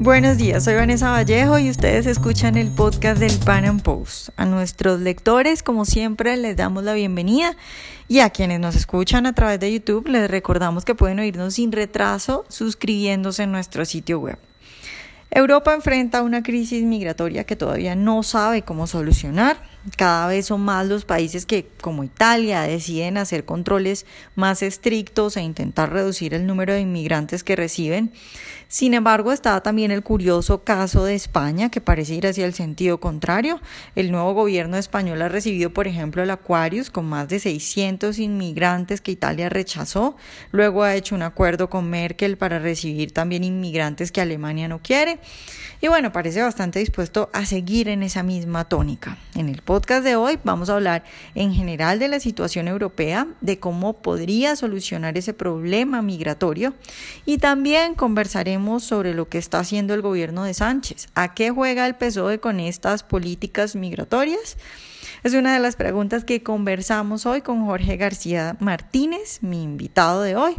Buenos 0.00 0.38
días, 0.38 0.64
soy 0.64 0.74
Vanessa 0.74 1.10
Vallejo 1.10 1.58
y 1.60 1.70
ustedes 1.70 2.06
escuchan 2.06 2.56
el 2.56 2.68
podcast 2.68 3.20
del 3.20 3.38
Pan 3.38 3.64
Am 3.64 3.78
Post. 3.78 4.30
A 4.36 4.44
nuestros 4.44 5.00
lectores, 5.00 5.62
como 5.62 5.84
siempre, 5.84 6.36
les 6.36 6.56
damos 6.56 6.82
la 6.82 6.94
bienvenida 6.94 7.56
y 8.08 8.18
a 8.18 8.30
quienes 8.30 8.58
nos 8.58 8.74
escuchan 8.74 9.24
a 9.24 9.34
través 9.34 9.60
de 9.60 9.72
YouTube, 9.72 10.08
les 10.08 10.28
recordamos 10.28 10.84
que 10.84 10.96
pueden 10.96 11.20
oírnos 11.20 11.54
sin 11.54 11.70
retraso 11.70 12.44
suscribiéndose 12.48 13.44
en 13.44 13.52
nuestro 13.52 13.84
sitio 13.84 14.18
web. 14.18 14.38
Europa 15.30 15.74
enfrenta 15.74 16.22
una 16.22 16.44
crisis 16.44 16.84
migratoria 16.84 17.42
que 17.42 17.56
todavía 17.56 17.96
no 17.96 18.22
sabe 18.22 18.62
cómo 18.62 18.86
solucionar. 18.86 19.56
Cada 19.96 20.28
vez 20.28 20.46
son 20.46 20.60
más 20.60 20.86
los 20.86 21.04
países 21.04 21.44
que, 21.44 21.66
como 21.80 22.04
Italia, 22.04 22.62
deciden 22.62 23.18
hacer 23.18 23.44
controles 23.44 24.06
más 24.36 24.62
estrictos 24.62 25.36
e 25.36 25.42
intentar 25.42 25.92
reducir 25.92 26.34
el 26.34 26.46
número 26.46 26.72
de 26.72 26.82
inmigrantes 26.82 27.42
que 27.42 27.56
reciben. 27.56 28.12
Sin 28.74 28.92
embargo, 28.92 29.30
está 29.30 29.60
también 29.60 29.92
el 29.92 30.02
curioso 30.02 30.64
caso 30.64 31.04
de 31.04 31.14
España, 31.14 31.70
que 31.70 31.80
parece 31.80 32.14
ir 32.14 32.26
hacia 32.26 32.44
el 32.44 32.54
sentido 32.54 32.98
contrario. 32.98 33.60
El 33.94 34.10
nuevo 34.10 34.34
gobierno 34.34 34.76
español 34.76 35.22
ha 35.22 35.28
recibido, 35.28 35.72
por 35.72 35.86
ejemplo, 35.86 36.24
el 36.24 36.30
Aquarius 36.30 36.90
con 36.90 37.04
más 37.04 37.28
de 37.28 37.38
600 37.38 38.18
inmigrantes 38.18 39.00
que 39.00 39.12
Italia 39.12 39.48
rechazó. 39.48 40.16
Luego 40.50 40.82
ha 40.82 40.96
hecho 40.96 41.14
un 41.14 41.22
acuerdo 41.22 41.70
con 41.70 41.88
Merkel 41.88 42.36
para 42.36 42.58
recibir 42.58 43.12
también 43.12 43.44
inmigrantes 43.44 44.10
que 44.10 44.20
Alemania 44.20 44.66
no 44.66 44.82
quiere. 44.82 45.20
Y 45.80 45.86
bueno, 45.86 46.10
parece 46.10 46.42
bastante 46.42 46.80
dispuesto 46.80 47.30
a 47.32 47.46
seguir 47.46 47.88
en 47.88 48.02
esa 48.02 48.24
misma 48.24 48.64
tónica. 48.64 49.18
En 49.36 49.48
el 49.48 49.62
podcast 49.62 50.02
de 50.02 50.16
hoy 50.16 50.40
vamos 50.42 50.68
a 50.68 50.74
hablar 50.74 51.04
en 51.36 51.52
general 51.52 52.00
de 52.00 52.08
la 52.08 52.18
situación 52.18 52.66
europea, 52.66 53.28
de 53.40 53.60
cómo 53.60 53.92
podría 54.02 54.56
solucionar 54.56 55.16
ese 55.16 55.32
problema 55.32 56.02
migratorio 56.02 56.74
y 57.24 57.38
también 57.38 57.94
conversaremos 57.94 58.63
sobre 58.80 59.14
lo 59.14 59.28
que 59.28 59.38
está 59.38 59.58
haciendo 59.58 59.94
el 59.94 60.02
gobierno 60.02 60.44
de 60.44 60.54
Sánchez. 60.54 61.08
¿A 61.14 61.34
qué 61.34 61.50
juega 61.50 61.86
el 61.86 61.94
PSOE 61.94 62.40
con 62.40 62.60
estas 62.60 63.02
políticas 63.02 63.76
migratorias? 63.76 64.56
Es 65.22 65.32
una 65.32 65.54
de 65.54 65.60
las 65.60 65.76
preguntas 65.76 66.24
que 66.24 66.42
conversamos 66.42 67.24
hoy 67.24 67.40
con 67.40 67.64
Jorge 67.64 67.96
García 67.96 68.56
Martínez, 68.60 69.38
mi 69.42 69.62
invitado 69.62 70.20
de 70.20 70.36
hoy, 70.36 70.54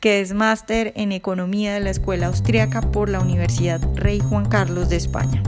que 0.00 0.20
es 0.20 0.32
máster 0.32 0.92
en 0.96 1.12
Economía 1.12 1.74
de 1.74 1.80
la 1.80 1.90
Escuela 1.90 2.26
Austriaca 2.26 2.80
por 2.80 3.08
la 3.08 3.20
Universidad 3.20 3.80
Rey 3.94 4.18
Juan 4.18 4.48
Carlos 4.48 4.88
de 4.88 4.96
España. 4.96 5.42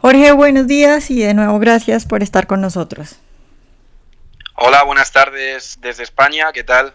Jorge, 0.00 0.32
buenos 0.32 0.66
días 0.66 1.10
y 1.10 1.20
de 1.20 1.34
nuevo 1.34 1.58
gracias 1.58 2.06
por 2.06 2.22
estar 2.22 2.46
con 2.46 2.60
nosotros. 2.60 3.20
Hola, 4.54 4.82
buenas 4.82 5.12
tardes 5.12 5.78
desde 5.80 6.02
España, 6.02 6.50
¿qué 6.52 6.64
tal? 6.64 6.94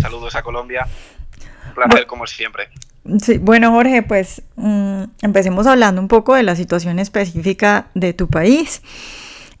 Saludos 0.00 0.34
a 0.34 0.42
Colombia. 0.42 0.86
Un 1.68 1.74
placer 1.74 2.06
como 2.06 2.26
siempre. 2.26 2.70
Sí, 3.22 3.38
bueno, 3.38 3.70
Jorge, 3.70 4.02
pues 4.02 4.42
mm, 4.56 5.02
empecemos 5.22 5.66
hablando 5.66 6.00
un 6.00 6.08
poco 6.08 6.34
de 6.34 6.42
la 6.42 6.56
situación 6.56 6.98
específica 6.98 7.88
de 7.94 8.12
tu 8.14 8.28
país. 8.28 8.82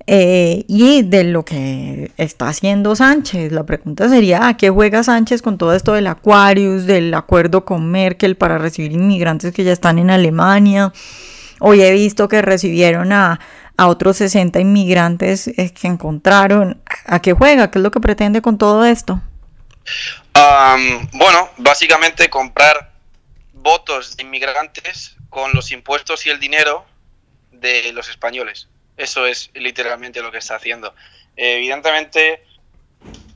Eh, 0.06 0.66
y 0.68 1.00
de 1.02 1.24
lo 1.24 1.46
que 1.46 2.10
está 2.18 2.48
haciendo 2.48 2.94
Sánchez. 2.94 3.52
La 3.52 3.64
pregunta 3.64 4.08
sería, 4.08 4.48
¿a 4.48 4.56
qué 4.56 4.68
juega 4.68 5.02
Sánchez 5.02 5.40
con 5.40 5.56
todo 5.56 5.74
esto 5.74 5.94
del 5.94 6.06
Aquarius, 6.08 6.84
del 6.84 7.14
acuerdo 7.14 7.64
con 7.64 7.90
Merkel 7.90 8.36
para 8.36 8.58
recibir 8.58 8.92
inmigrantes 8.92 9.54
que 9.54 9.64
ya 9.64 9.72
están 9.72 9.98
en 9.98 10.10
Alemania? 10.10 10.92
Hoy 11.60 11.80
he 11.80 11.92
visto 11.92 12.28
que 12.28 12.42
recibieron 12.42 13.12
a, 13.12 13.40
a 13.78 13.86
otros 13.86 14.18
60 14.18 14.60
inmigrantes 14.60 15.48
eh, 15.48 15.72
que 15.72 15.86
encontraron. 15.86 16.82
¿A 17.06 17.20
qué 17.20 17.32
juega? 17.32 17.70
¿Qué 17.70 17.78
es 17.78 17.82
lo 17.82 17.90
que 17.90 18.00
pretende 18.00 18.42
con 18.42 18.58
todo 18.58 18.84
esto? 18.84 19.20
bueno, 21.12 21.48
básicamente 21.58 22.28
comprar 22.28 22.93
votos 23.64 24.16
de 24.16 24.22
inmigrantes 24.22 25.16
con 25.30 25.52
los 25.54 25.72
impuestos 25.72 26.26
y 26.26 26.30
el 26.30 26.38
dinero 26.38 26.84
de 27.50 27.92
los 27.94 28.10
españoles. 28.10 28.68
Eso 28.98 29.26
es 29.26 29.50
literalmente 29.54 30.20
lo 30.20 30.30
que 30.30 30.38
está 30.38 30.56
haciendo. 30.56 30.94
evidentemente, 31.34 32.44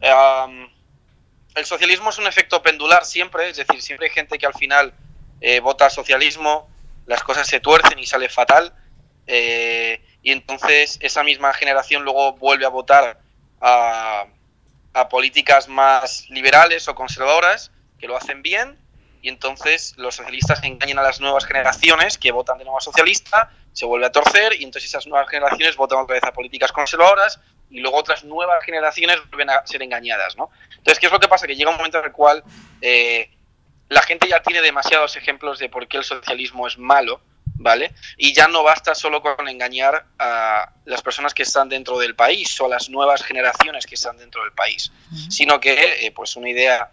el 0.00 1.64
socialismo 1.64 2.10
es 2.10 2.18
un 2.18 2.26
efecto 2.26 2.62
pendular 2.62 3.06
siempre, 3.06 3.48
es 3.48 3.56
decir, 3.56 3.80
siempre 3.80 4.08
hay 4.08 4.12
gente 4.12 4.38
que 4.38 4.46
al 4.46 4.52
final 4.52 4.92
eh, 5.40 5.60
vota 5.60 5.88
socialismo, 5.88 6.68
las 7.06 7.22
cosas 7.22 7.48
se 7.48 7.58
tuercen 7.58 7.98
y 7.98 8.06
sale 8.06 8.28
fatal, 8.28 8.74
eh, 9.26 10.02
y 10.22 10.30
entonces 10.30 10.98
esa 11.00 11.24
misma 11.24 11.54
generación 11.54 12.04
luego 12.04 12.34
vuelve 12.34 12.66
a 12.66 12.68
votar 12.68 13.18
a, 13.62 14.26
a 14.92 15.08
políticas 15.08 15.68
más 15.68 16.28
liberales 16.28 16.86
o 16.86 16.94
conservadoras, 16.94 17.72
que 17.98 18.06
lo 18.06 18.16
hacen 18.16 18.42
bien, 18.42 18.78
y 19.22 19.28
entonces 19.28 19.94
los 19.96 20.16
socialistas 20.16 20.62
engañan 20.62 20.98
a 20.98 21.02
las 21.02 21.20
nuevas 21.20 21.44
generaciones 21.44 22.18
que 22.18 22.32
votan 22.32 22.58
de 22.58 22.64
nuevo 22.64 22.80
socialista 22.80 23.50
se 23.78 23.86
vuelve 23.86 24.06
a 24.06 24.12
torcer 24.12 24.54
y 24.54 24.64
entonces 24.64 24.90
esas 24.90 25.06
nuevas 25.06 25.28
generaciones 25.28 25.76
votan 25.76 26.00
otra 26.00 26.14
vez 26.14 26.24
a 26.24 26.32
políticas 26.32 26.72
conservadoras 26.72 27.38
y 27.70 27.80
luego 27.80 27.98
otras 27.98 28.24
nuevas 28.24 28.64
generaciones 28.64 29.18
vuelven 29.28 29.50
a 29.50 29.66
ser 29.66 29.82
engañadas, 29.82 30.36
¿no? 30.36 30.50
Entonces, 30.70 30.98
¿qué 30.98 31.06
es 31.06 31.12
lo 31.12 31.20
que 31.20 31.28
pasa? 31.28 31.46
Que 31.46 31.54
llega 31.54 31.70
un 31.70 31.76
momento 31.76 31.98
en 31.98 32.06
el 32.06 32.12
cual 32.12 32.42
eh, 32.80 33.30
la 33.88 34.02
gente 34.02 34.28
ya 34.28 34.42
tiene 34.42 34.62
demasiados 34.62 35.16
ejemplos 35.16 35.58
de 35.58 35.68
por 35.68 35.86
qué 35.86 35.98
el 35.98 36.04
socialismo 36.04 36.66
es 36.66 36.76
malo, 36.76 37.20
¿vale? 37.54 37.94
Y 38.16 38.32
ya 38.34 38.48
no 38.48 38.62
basta 38.64 38.94
solo 38.94 39.22
con 39.22 39.48
engañar 39.48 40.06
a 40.18 40.72
las 40.84 41.02
personas 41.02 41.32
que 41.32 41.42
están 41.42 41.68
dentro 41.68 41.98
del 41.98 42.16
país 42.16 42.60
o 42.60 42.66
a 42.66 42.68
las 42.68 42.88
nuevas 42.90 43.22
generaciones 43.22 43.86
que 43.86 43.94
están 43.94 44.16
dentro 44.16 44.42
del 44.42 44.52
país, 44.52 44.90
sino 45.28 45.60
que, 45.60 46.06
eh, 46.06 46.10
pues, 46.10 46.36
una 46.36 46.48
idea 46.48 46.90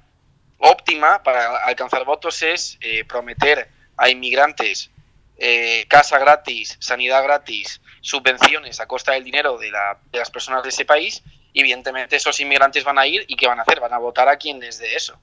óptima 0.65 1.23
para 1.23 1.57
alcanzar 1.65 2.05
votos 2.05 2.41
es 2.43 2.77
eh, 2.81 3.03
prometer 3.05 3.69
a 3.97 4.09
inmigrantes 4.09 4.91
eh, 5.37 5.85
casa 5.89 6.17
gratis, 6.17 6.77
sanidad 6.79 7.21
gratis, 7.23 7.81
subvenciones 7.99 8.79
a 8.79 8.87
costa 8.87 9.13
del 9.13 9.23
dinero 9.25 9.57
de, 9.57 9.69
las 9.69 10.31
personas 10.31 10.63
de 10.63 10.69
ese 10.69 10.85
país, 10.85 11.23
y 11.51 11.59
evidentemente 11.59 12.15
esos 12.15 12.39
inmigrantes 12.39 12.83
van 12.83 12.97
a 12.99 13.07
ir 13.07 13.25
y 13.27 13.35
¿qué 13.35 13.47
van 13.47 13.59
a 13.59 13.63
hacer? 13.63 13.79
Van 13.79 13.93
a 13.93 13.97
votar 13.97 14.29
a 14.29 14.37
quien 14.37 14.59
les 14.59 14.77
dé 14.77 14.95
eso. 14.95 15.19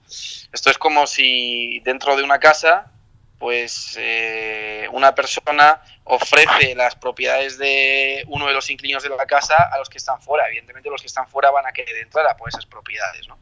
Esto 0.53 0.70
es 0.70 0.78
como 0.78 1.06
si 1.06 1.80
dentro 1.80 2.16
de 2.16 2.22
una 2.22 2.38
casa, 2.38 2.91
pues 3.38 3.97
eh, 3.98 4.86
una 4.92 5.14
persona 5.14 5.82
ofrece 6.04 6.74
las 6.74 6.94
propiedades 6.94 7.59
de 7.59 8.24
uno 8.28 8.47
de 8.47 8.53
los 8.53 8.69
inquilinos 8.70 9.03
de 9.03 9.09
la 9.09 9.26
casa 9.26 9.56
a 9.72 9.78
los 9.78 9.88
que 9.88 9.98
están 9.98 10.20
fuera. 10.20 10.47
Evidentemente 10.48 10.91
los 10.91 11.00
que 11.00 11.06
están 11.06 11.28
fuera 11.28 11.50
van 11.50 11.66
a 11.66 11.72
querer 11.72 11.97
entrar 11.97 12.26
a 12.26 12.36
por 12.36 12.48
esas 12.48 12.66
propiedades, 12.66 13.28
¿no? 13.28 13.38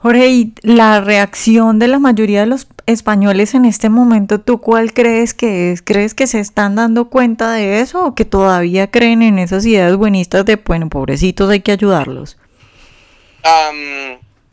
Jorge, 0.00 0.28
¿y 0.28 0.52
la 0.62 1.00
reacción 1.00 1.80
de 1.80 1.88
la 1.88 1.98
mayoría 1.98 2.40
de 2.40 2.46
los 2.46 2.68
españoles 2.86 3.54
en 3.54 3.64
este 3.64 3.88
momento, 3.88 4.40
tú 4.40 4.60
cuál 4.60 4.92
crees 4.92 5.34
que 5.34 5.72
es? 5.72 5.82
¿Crees 5.82 6.14
que 6.14 6.28
se 6.28 6.38
están 6.38 6.76
dando 6.76 7.10
cuenta 7.10 7.52
de 7.52 7.80
eso 7.80 8.04
o 8.06 8.14
que 8.14 8.24
todavía 8.24 8.92
creen 8.92 9.22
en 9.22 9.40
esas 9.40 9.66
ideas 9.66 9.96
buenistas 9.96 10.44
de, 10.44 10.54
bueno, 10.54 10.88
pobrecitos, 10.88 11.50
hay 11.50 11.60
que 11.60 11.72
ayudarlos? 11.72 12.36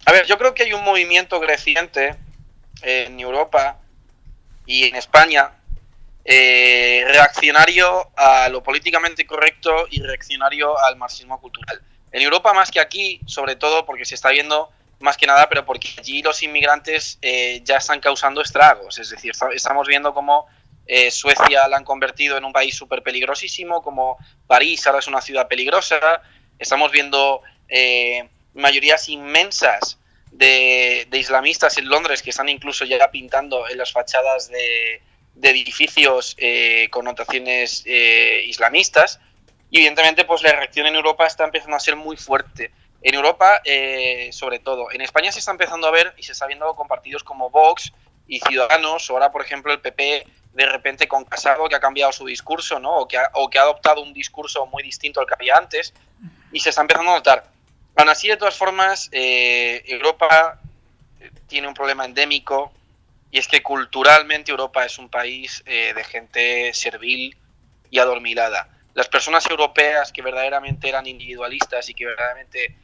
a 0.06 0.12
ver, 0.12 0.26
yo 0.26 0.38
creo 0.38 0.54
que 0.54 0.64
hay 0.64 0.72
un 0.72 0.84
movimiento 0.84 1.42
creciente 1.42 2.16
en 2.82 3.20
Europa 3.20 3.78
y 4.66 4.86
en 4.86 4.96
España 4.96 5.52
eh, 6.24 7.04
reaccionario 7.08 8.10
a 8.16 8.48
lo 8.50 8.64
políticamente 8.64 9.26
correcto 9.26 9.86
y 9.92 10.02
reaccionario 10.02 10.78
al 10.80 10.96
marxismo 10.96 11.40
cultural. 11.42 11.82
En 12.12 12.22
Europa 12.22 12.54
más 12.54 12.72
que 12.72 12.80
aquí, 12.80 13.20
sobre 13.26 13.56
todo 13.56 13.86
porque 13.86 14.06
se 14.06 14.16
está 14.16 14.30
viendo 14.30 14.72
más 15.00 15.18
que 15.18 15.28
nada, 15.28 15.48
pero 15.50 15.66
porque 15.66 15.90
allí 15.98 16.22
los 16.22 16.42
inmigrantes 16.44 17.18
eh, 17.22 17.62
ya 17.64 17.78
están 17.78 18.00
causando 18.00 18.42
estragos. 18.42 18.98
Es 19.00 19.10
decir, 19.10 19.34
estamos 19.54 19.88
viendo 19.88 20.14
cómo 20.14 20.48
eh, 20.86 21.12
Suecia 21.12 21.68
la 21.68 21.78
han 21.78 21.84
convertido 21.84 22.38
en 22.38 22.46
un 22.46 22.54
país 22.54 22.76
súper 22.76 23.02
peligrosísimo, 23.04 23.82
como 23.82 24.18
París 24.48 24.86
ahora 24.88 25.00
es 25.00 25.08
una 25.08 25.22
ciudad 25.22 25.48
peligrosa. 25.48 26.22
Estamos 26.58 26.92
viendo 26.92 27.42
eh, 27.68 28.28
mayorías 28.54 29.10
inmensas 29.10 30.00
de, 30.32 31.08
islamistas 31.14 31.78
en 31.78 31.88
Londres 31.88 32.22
que 32.22 32.30
están 32.30 32.50
incluso 32.50 32.86
ya 32.86 33.10
pintando 33.10 33.68
en 33.70 33.78
las 33.78 33.92
fachadas 33.92 34.50
de, 34.50 35.02
de 35.36 35.50
edificios 35.50 36.36
con 36.90 37.06
notaciones 37.06 37.86
islamistas. 37.86 39.20
Y 39.72 39.78
evidentemente, 39.78 40.24
pues 40.26 40.42
la 40.42 40.54
reacción 40.54 40.88
en 40.88 40.96
Europa 40.96 41.26
está 41.26 41.44
empezando 41.44 41.76
a 41.76 41.80
ser 41.80 41.96
muy 41.96 42.16
fuerte. 42.16 42.72
En 43.02 43.14
Europa, 43.14 43.62
eh, 43.64 44.30
sobre 44.32 44.60
todo. 44.60 44.92
En 44.92 45.02
España 45.02 45.32
se 45.32 45.40
está 45.40 45.52
empezando 45.52 45.88
a 45.88 45.92
ver 45.92 46.14
y 46.18 46.24
se 46.24 46.32
está 46.32 46.48
viendo 46.48 46.74
con 46.76 46.88
partidos 46.88 47.24
como 47.24 47.50
Vox 47.50 47.94
y 48.28 48.40
Ciudadanos, 48.40 49.10
o 49.10 49.14
ahora, 49.14 49.32
por 49.32 49.44
ejemplo, 49.44 49.72
el 49.72 49.80
PP 49.80 50.26
de 50.54 50.66
repente 50.66 51.08
con 51.08 51.26
Casado, 51.26 51.68
que 51.68 51.76
ha 51.76 51.80
cambiado 51.80 52.12
su 52.12 52.26
discurso, 52.26 52.80
¿no? 52.80 52.98
O 52.98 53.08
que 53.08 53.18
ha, 53.18 53.30
adoptado 53.62 54.02
un 54.02 54.14
discurso 54.14 54.66
muy 54.66 54.82
distinto 54.82 55.20
al 55.20 55.28
que 55.28 55.36
había 55.36 55.56
antes, 55.56 55.94
y 56.52 56.60
se 56.60 56.70
está 56.70 56.82
empezando 56.82 57.12
a 57.12 57.16
notar. 57.16 57.46
Aún 57.96 58.10
así, 58.10 58.28
de 58.28 58.38
todas 58.38 58.58
formas, 58.58 59.10
eh, 59.12 59.84
Europa 59.86 60.60
eh, 61.20 61.30
tiene 61.48 61.68
un 61.68 61.74
problema 61.74 62.06
endémico, 62.06 62.72
y 63.30 63.38
es 63.38 63.48
que 63.48 63.62
culturalmente 63.62 64.52
Europa 64.52 64.86
es 64.86 64.98
un 64.98 65.10
país 65.10 65.62
de 65.66 66.04
gente 66.06 66.74
servil 66.74 67.36
y 67.90 68.00
adormilada. 68.00 68.70
Las 68.94 69.10
personas 69.10 69.46
europeas 69.50 70.14
que 70.14 70.22
verdaderamente 70.22 70.88
eran 70.88 71.06
individualistas 71.06 71.90
y 71.90 71.94
que 71.94 72.06
verdaderamente 72.06 72.78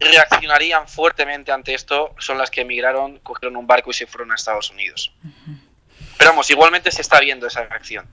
reaccionarían 0.00 0.88
fuertemente 0.88 1.52
ante 1.52 1.74
esto 1.74 2.14
son 2.18 2.38
las 2.38 2.50
que 2.50 2.62
emigraron, 2.62 3.18
cogieron 3.20 3.56
un 3.56 3.66
barco 3.66 3.90
y 3.90 3.94
se 3.94 4.06
fueron 4.06 4.32
a 4.32 4.34
Estados 4.34 4.70
Unidos. 4.70 5.12
Pero 6.18 6.30
vamos, 6.30 6.50
igualmente 6.50 6.90
se 6.90 7.02
está 7.02 7.20
viendo 7.20 7.46
esa 7.46 7.64
reacción. 7.64 8.06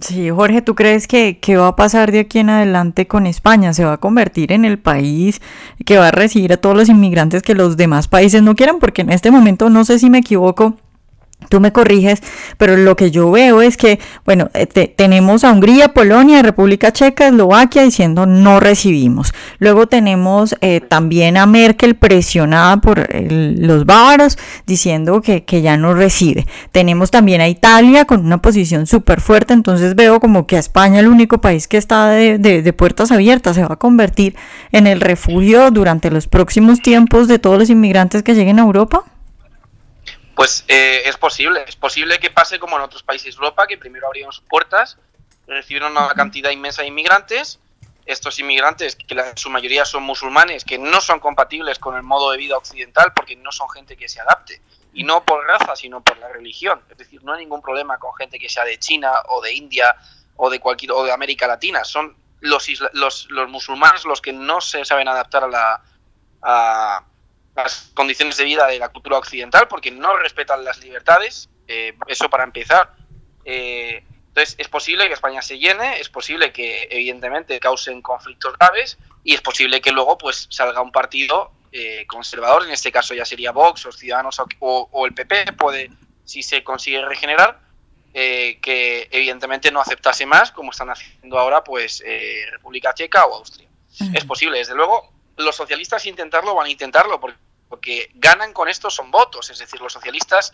Sí, 0.00 0.30
Jorge, 0.30 0.62
¿tú 0.62 0.76
crees 0.76 1.08
que 1.08 1.40
qué 1.40 1.56
va 1.56 1.68
a 1.68 1.76
pasar 1.76 2.12
de 2.12 2.20
aquí 2.20 2.38
en 2.38 2.50
adelante 2.50 3.08
con 3.08 3.26
España? 3.26 3.72
¿Se 3.72 3.84
va 3.84 3.94
a 3.94 3.98
convertir 3.98 4.52
en 4.52 4.64
el 4.64 4.78
país 4.78 5.42
que 5.84 5.98
va 5.98 6.08
a 6.08 6.12
recibir 6.12 6.52
a 6.52 6.58
todos 6.58 6.76
los 6.76 6.88
inmigrantes 6.88 7.42
que 7.42 7.54
los 7.54 7.76
demás 7.76 8.06
países 8.06 8.42
no 8.42 8.54
quieran? 8.54 8.78
Porque 8.78 9.02
en 9.02 9.10
este 9.10 9.32
momento, 9.32 9.68
no 9.68 9.84
sé 9.84 9.98
si 9.98 10.08
me 10.08 10.18
equivoco, 10.18 10.76
Tú 11.48 11.58
me 11.58 11.72
corriges, 11.72 12.22
pero 12.58 12.76
lo 12.76 12.96
que 12.96 13.10
yo 13.10 13.30
veo 13.30 13.62
es 13.62 13.76
que, 13.76 13.98
bueno, 14.24 14.50
eh, 14.54 14.66
tenemos 14.66 15.42
a 15.42 15.50
Hungría, 15.50 15.92
Polonia, 15.94 16.42
República 16.42 16.92
Checa, 16.92 17.26
Eslovaquia 17.26 17.82
diciendo 17.82 18.26
no 18.26 18.60
recibimos. 18.60 19.32
Luego 19.58 19.88
tenemos 19.88 20.54
eh, 20.60 20.80
también 20.80 21.36
a 21.36 21.46
Merkel 21.46 21.96
presionada 21.96 22.76
por 22.76 23.08
los 23.12 23.86
bávaros 23.86 24.38
diciendo 24.66 25.22
que, 25.22 25.44
ya 25.60 25.76
no 25.76 25.94
recibe. 25.94 26.46
Tenemos 26.72 27.10
también 27.10 27.40
a 27.40 27.48
Italia 27.48 28.04
con 28.04 28.24
una 28.24 28.40
posición 28.40 28.86
súper 28.86 29.20
fuerte, 29.20 29.52
entonces 29.52 29.96
veo 29.96 30.20
como 30.20 30.46
que 30.46 30.56
a 30.56 30.60
España, 30.60 31.00
el 31.00 31.08
único 31.08 31.40
país 31.40 31.66
que 31.66 31.76
está 31.78 32.10
de, 32.10 32.38
de 32.38 32.72
puertas 32.72 33.10
abiertas, 33.10 33.56
se 33.56 33.62
va 33.62 33.74
a 33.74 33.76
convertir 33.76 34.36
en 34.72 34.86
el 34.86 35.00
refugio 35.00 35.70
durante 35.70 36.10
los 36.10 36.28
próximos 36.28 36.80
tiempos 36.80 37.28
de 37.28 37.38
todos 37.38 37.58
los 37.58 37.70
inmigrantes 37.70 38.22
que 38.22 38.34
lleguen 38.34 38.58
a 38.58 38.62
Europa. 38.62 39.04
Pues 40.34 40.64
eh, 40.68 41.02
es 41.04 41.16
posible, 41.16 41.64
es 41.66 41.76
posible 41.76 42.18
que 42.18 42.30
pase 42.30 42.58
como 42.58 42.76
en 42.76 42.82
otros 42.82 43.02
países 43.02 43.34
de 43.34 43.38
Europa, 43.38 43.66
que 43.66 43.76
primero 43.76 44.06
abrieron 44.06 44.32
sus 44.32 44.44
puertas, 44.44 44.96
recibieron 45.46 45.92
una 45.92 46.14
cantidad 46.14 46.50
inmensa 46.50 46.82
de 46.82 46.88
inmigrantes, 46.88 47.58
estos 48.06 48.38
inmigrantes, 48.38 48.96
que 48.96 49.14
la, 49.14 49.36
su 49.36 49.50
mayoría 49.50 49.84
son 49.84 50.02
musulmanes, 50.02 50.64
que 50.64 50.78
no 50.78 51.00
son 51.00 51.20
compatibles 51.20 51.78
con 51.78 51.96
el 51.96 52.02
modo 52.02 52.30
de 52.30 52.38
vida 52.38 52.56
occidental 52.56 53.12
porque 53.14 53.36
no 53.36 53.52
son 53.52 53.68
gente 53.70 53.96
que 53.96 54.08
se 54.08 54.20
adapte, 54.20 54.60
y 54.92 55.04
no 55.04 55.24
por 55.24 55.46
raza, 55.46 55.76
sino 55.76 56.02
por 56.02 56.18
la 56.18 56.28
religión. 56.28 56.82
Es 56.90 56.98
decir, 56.98 57.22
no 57.22 57.32
hay 57.32 57.40
ningún 57.40 57.62
problema 57.62 57.98
con 57.98 58.14
gente 58.14 58.38
que 58.38 58.48
sea 58.48 58.64
de 58.64 58.78
China 58.78 59.12
o 59.28 59.40
de 59.40 59.52
India 59.52 59.94
o 60.36 60.50
de 60.50 60.58
cualquier 60.58 60.92
o 60.92 61.04
de 61.04 61.12
América 61.12 61.46
Latina. 61.46 61.84
Son 61.84 62.16
los, 62.40 62.68
los, 62.92 63.28
los 63.30 63.48
musulmanes 63.48 64.04
los 64.04 64.20
que 64.20 64.32
no 64.32 64.60
se 64.60 64.84
saben 64.84 65.08
adaptar 65.08 65.44
a 65.44 65.48
la, 65.48 65.82
a, 66.42 67.04
las 67.56 67.90
condiciones 67.94 68.36
de 68.36 68.44
vida 68.44 68.66
de 68.66 68.78
la 68.78 68.90
cultura 68.90 69.18
occidental 69.18 69.68
porque 69.68 69.90
no 69.90 70.16
respetan 70.16 70.64
las 70.64 70.78
libertades, 70.78 71.48
eh, 71.66 71.94
eso 72.06 72.28
para 72.30 72.44
empezar. 72.44 72.92
Eh, 73.44 74.04
entonces 74.28 74.54
es 74.58 74.68
posible 74.68 75.08
que 75.08 75.14
España 75.14 75.42
se 75.42 75.58
llene, 75.58 75.98
es 75.98 76.08
posible 76.08 76.52
que 76.52 76.86
evidentemente 76.90 77.58
causen 77.58 78.00
conflictos 78.00 78.56
graves 78.58 78.98
y 79.24 79.34
es 79.34 79.40
posible 79.40 79.80
que 79.80 79.90
luego 79.90 80.16
pues 80.16 80.46
salga 80.50 80.80
un 80.80 80.92
partido 80.92 81.52
eh, 81.72 82.06
conservador, 82.06 82.64
en 82.64 82.70
este 82.70 82.92
caso 82.92 83.14
ya 83.14 83.24
sería 83.24 83.50
Vox 83.50 83.86
o 83.86 83.92
Ciudadanos 83.92 84.40
o, 84.60 85.06
el 85.06 85.14
PP, 85.14 85.52
puede, 85.54 85.90
si 86.24 86.42
se 86.42 86.62
consigue 86.62 87.04
regenerar, 87.04 87.60
que 88.12 89.08
evidentemente 89.12 89.70
no 89.70 89.80
aceptase 89.80 90.26
más 90.26 90.50
como 90.50 90.72
están 90.72 90.90
haciendo 90.90 91.38
ahora 91.38 91.62
pues 91.62 92.02
República 92.50 92.92
Checa 92.92 93.26
o 93.26 93.36
Austria. 93.36 93.68
Es 94.14 94.24
posible, 94.24 94.58
desde 94.58 94.74
luego 94.74 95.12
los 95.40 95.56
socialistas 95.56 96.06
intentarlo 96.06 96.54
van 96.54 96.66
a 96.66 96.70
intentarlo 96.70 97.20
porque 97.68 98.10
ganan 98.14 98.52
con 98.52 98.68
esto 98.68 98.90
son 98.90 99.10
votos. 99.10 99.50
Es 99.50 99.58
decir, 99.58 99.80
los 99.80 99.92
socialistas, 99.92 100.52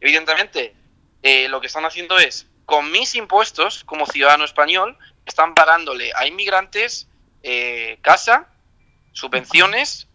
evidentemente, 0.00 0.74
eh, 1.22 1.48
lo 1.48 1.60
que 1.60 1.66
están 1.66 1.84
haciendo 1.84 2.18
es, 2.18 2.46
con 2.64 2.90
mis 2.90 3.14
impuestos, 3.14 3.84
como 3.84 4.06
ciudadano 4.06 4.44
español, 4.44 4.96
están 5.24 5.54
pagándole 5.54 6.12
a 6.14 6.26
inmigrantes 6.26 7.08
eh, 7.42 7.98
casa, 8.02 8.48
subvenciones 9.12 10.08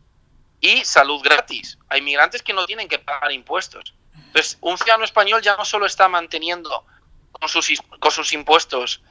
y 0.60 0.86
salud 0.86 1.22
gratis. 1.24 1.78
A 1.90 1.98
inmigrantes 1.98 2.42
que 2.42 2.54
no 2.54 2.66
tienen 2.66 2.88
que 2.88 3.00
pagar 3.00 3.32
impuestos. 3.32 3.94
Entonces, 4.16 4.58
un 4.62 4.78
ciudadano 4.78 5.06
español 5.06 5.42
ya 5.42 5.56
no 5.58 5.66
solo 5.66 5.86
está 5.86 6.08
manteniendo 6.08 6.86
con 7.32 7.50
sus, 7.50 7.82
con 8.00 8.12
sus 8.12 8.34
impuestos 8.34 9.02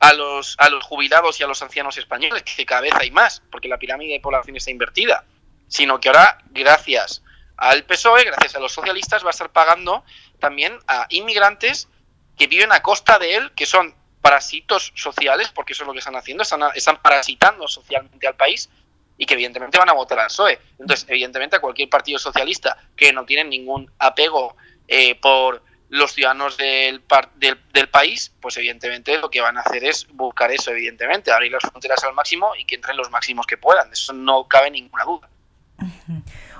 a 0.00 0.12
los, 0.12 0.56
a 0.58 0.68
los 0.68 0.84
jubilados 0.84 1.40
y 1.40 1.42
a 1.42 1.46
los 1.46 1.62
ancianos 1.62 1.96
españoles, 1.98 2.42
que 2.42 2.66
cada 2.66 2.82
vez 2.82 2.92
hay 2.94 3.10
más, 3.10 3.42
porque 3.50 3.68
la 3.68 3.78
pirámide 3.78 4.12
de 4.12 4.20
población 4.20 4.56
está 4.56 4.70
invertida 4.70 5.24
sino 5.68 6.00
que 6.00 6.08
ahora, 6.08 6.38
gracias 6.50 7.22
al 7.56 7.84
PSOE, 7.84 8.24
gracias 8.24 8.54
a 8.54 8.60
los 8.60 8.72
socialistas, 8.72 9.24
va 9.24 9.28
a 9.28 9.30
estar 9.30 9.50
pagando 9.50 10.04
también 10.38 10.78
a 10.86 11.06
inmigrantes 11.10 11.88
que 12.36 12.46
viven 12.46 12.72
a 12.72 12.82
costa 12.82 13.18
de 13.18 13.34
él, 13.36 13.52
que 13.52 13.66
son 13.66 13.94
parásitos 14.20 14.92
sociales, 14.94 15.50
porque 15.54 15.72
eso 15.72 15.84
es 15.84 15.86
lo 15.86 15.92
que 15.92 16.00
están 16.00 16.16
haciendo, 16.16 16.42
están, 16.42 16.60
están 16.74 17.00
parasitando 17.00 17.66
socialmente 17.68 18.26
al 18.26 18.36
país 18.36 18.68
y 19.16 19.24
que 19.24 19.34
evidentemente 19.34 19.78
van 19.78 19.88
a 19.88 19.94
votar 19.94 20.18
al 20.18 20.26
PSOE. 20.26 20.60
Entonces, 20.78 21.06
evidentemente, 21.08 21.56
a 21.56 21.60
cualquier 21.60 21.88
partido 21.88 22.18
socialista 22.18 22.76
que 22.94 23.12
no 23.12 23.24
tiene 23.24 23.44
ningún 23.44 23.90
apego 23.98 24.56
eh, 24.86 25.14
por 25.14 25.62
los 25.88 26.12
ciudadanos 26.12 26.56
del, 26.56 27.02
del, 27.36 27.58
del, 27.72 27.88
país, 27.88 28.32
pues 28.40 28.56
evidentemente 28.56 29.16
lo 29.18 29.30
que 29.30 29.40
van 29.40 29.56
a 29.56 29.60
hacer 29.60 29.84
es 29.84 30.06
buscar 30.12 30.50
eso, 30.50 30.70
evidentemente, 30.70 31.30
abrir 31.30 31.52
las 31.52 31.62
fronteras 31.62 32.02
al 32.04 32.14
máximo 32.14 32.52
y 32.58 32.64
que 32.64 32.74
entren 32.74 32.96
los 32.96 33.10
máximos 33.10 33.46
que 33.46 33.56
puedan. 33.56 33.92
Eso 33.92 34.12
no 34.12 34.46
cabe 34.48 34.70
ninguna 34.70 35.04
duda. 35.04 35.28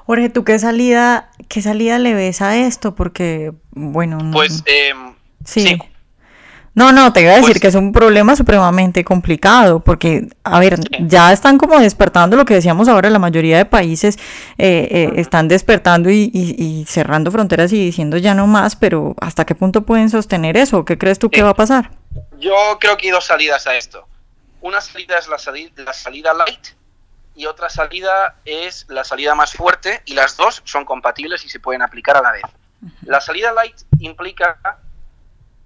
Jorge, 0.06 0.28
¿tú 0.28 0.44
qué 0.44 0.58
salida, 0.58 1.30
qué 1.48 1.62
salida 1.62 1.98
le 1.98 2.14
ves 2.14 2.40
a 2.40 2.56
esto? 2.56 2.94
Porque, 2.94 3.52
bueno... 3.72 4.30
Pues, 4.32 4.62
em, 4.66 5.14
sí. 5.44 5.78
No, 6.76 6.92
no, 6.92 7.10
te 7.10 7.22
iba 7.22 7.32
a 7.32 7.36
decir 7.36 7.52
pues 7.52 7.60
que 7.62 7.66
es 7.68 7.74
un 7.74 7.90
problema 7.90 8.36
supremamente 8.36 9.02
complicado, 9.02 9.80
porque, 9.80 10.28
a 10.44 10.60
ver, 10.60 10.78
ya 11.00 11.32
están 11.32 11.56
como 11.56 11.80
despertando 11.80 12.36
lo 12.36 12.44
que 12.44 12.52
decíamos 12.52 12.86
ahora, 12.86 13.08
la 13.08 13.18
mayoría 13.18 13.56
de 13.56 13.64
países 13.64 14.18
eh, 14.58 14.86
eh, 14.90 15.12
están 15.16 15.48
despertando 15.48 16.10
y, 16.10 16.84
cerrando 16.86 17.30
fronteras 17.30 17.72
y 17.72 17.82
diciendo 17.82 18.18
ya 18.18 18.34
no 18.34 18.46
más, 18.46 18.76
pero 18.76 19.14
¿hasta 19.22 19.46
qué 19.46 19.54
punto 19.54 19.86
pueden 19.86 20.10
sostener 20.10 20.58
eso? 20.58 20.84
¿Qué 20.84 20.98
crees 20.98 21.18
tú 21.18 21.30
que 21.30 21.42
va 21.42 21.48
a 21.48 21.54
pasar? 21.54 21.92
Yo 22.38 22.54
creo 22.78 22.98
que 22.98 23.06
hay 23.06 23.12
dos 23.12 23.24
salidas 23.24 23.66
a 23.66 23.74
esto. 23.74 24.06
Una 24.60 24.82
salida 24.82 25.18
es 25.18 25.28
la, 25.28 25.38
la 25.82 25.92
salida 25.94 26.34
light, 26.34 26.76
y 27.34 27.46
otra 27.46 27.70
salida 27.70 28.36
es 28.44 28.84
la 28.90 29.04
salida 29.04 29.34
más 29.34 29.54
fuerte 29.54 30.02
y 30.04 30.12
las 30.12 30.36
dos 30.36 30.60
son 30.66 30.84
compatibles 30.84 31.42
y 31.46 31.48
se 31.48 31.58
pueden 31.58 31.80
aplicar 31.80 32.18
a 32.18 32.20
la 32.20 32.32
vez. 32.32 32.42
La 33.00 33.22
salida 33.22 33.52
light 33.54 33.76
implica 33.98 34.58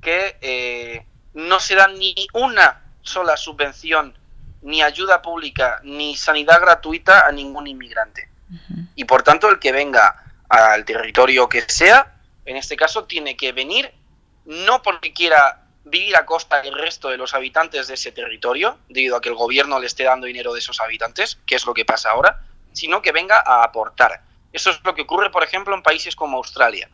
que 0.00 0.36
eh, 0.40 1.06
no 1.34 1.60
se 1.60 1.74
da 1.74 1.88
ni 1.88 2.14
una 2.32 2.82
sola 3.02 3.36
subvención, 3.36 4.16
ni 4.62 4.82
ayuda 4.82 5.22
pública, 5.22 5.80
ni 5.84 6.16
sanidad 6.16 6.60
gratuita 6.60 7.26
a 7.26 7.32
ningún 7.32 7.66
inmigrante. 7.66 8.28
Y 8.94 9.04
por 9.04 9.22
tanto, 9.22 9.48
el 9.48 9.58
que 9.58 9.72
venga 9.72 10.24
al 10.48 10.84
territorio 10.84 11.48
que 11.48 11.62
sea, 11.62 12.14
en 12.44 12.56
este 12.56 12.76
caso, 12.76 13.04
tiene 13.04 13.36
que 13.36 13.52
venir 13.52 13.92
no 14.44 14.82
porque 14.82 15.12
quiera 15.12 15.62
vivir 15.84 16.16
a 16.16 16.26
costa 16.26 16.60
del 16.62 16.74
resto 16.74 17.08
de 17.08 17.16
los 17.16 17.34
habitantes 17.34 17.88
de 17.88 17.94
ese 17.94 18.12
territorio, 18.12 18.78
debido 18.88 19.16
a 19.16 19.20
que 19.20 19.28
el 19.28 19.34
gobierno 19.34 19.78
le 19.78 19.86
esté 19.86 20.04
dando 20.04 20.26
dinero 20.26 20.52
de 20.52 20.58
esos 20.58 20.80
habitantes, 20.80 21.38
que 21.46 21.54
es 21.54 21.64
lo 21.64 21.74
que 21.74 21.84
pasa 21.84 22.10
ahora, 22.10 22.42
sino 22.72 23.02
que 23.02 23.12
venga 23.12 23.42
a 23.44 23.62
aportar. 23.62 24.22
Eso 24.52 24.70
es 24.70 24.80
lo 24.84 24.94
que 24.94 25.02
ocurre, 25.02 25.30
por 25.30 25.44
ejemplo, 25.44 25.74
en 25.74 25.82
países 25.82 26.16
como 26.16 26.36
Australia. 26.36 26.90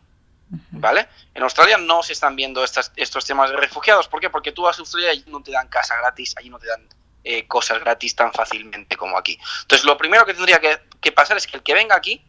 ¿Vale? 0.49 1.09
En 1.35 1.43
Australia 1.43 1.77
no 1.77 2.03
se 2.03 2.13
están 2.13 2.37
viendo 2.37 2.63
estas, 2.63 2.93
estos 2.97 3.25
temas 3.25 3.51
de 3.51 3.57
refugiados. 3.57 4.09
¿Por 4.09 4.21
qué? 4.21 4.31
Porque 4.31 4.53
tú 4.53 4.63
vas 4.63 4.79
a 4.79 4.81
Australia 4.81 5.13
y 5.13 5.25
no 5.27 5.43
te 5.43 5.51
dan 5.51 5.69
casa 5.69 5.97
gratis, 5.97 6.35
allí 6.37 6.51
no 6.51 6.59
te 6.59 6.69
dan 6.69 6.89
eh, 7.25 7.47
cosas 7.49 7.81
gratis 7.81 8.15
tan 8.15 8.33
fácilmente 8.33 8.97
como 8.97 9.19
aquí. 9.19 9.39
Entonces, 9.63 9.85
lo 9.85 9.97
primero 9.99 10.25
que 10.25 10.35
tendría 10.35 10.61
que, 10.61 10.79
que 11.01 11.11
pasar 11.11 11.37
es 11.37 11.47
que 11.47 11.57
el 11.57 11.63
que 11.63 11.75
venga 11.75 11.97
aquí, 11.97 12.25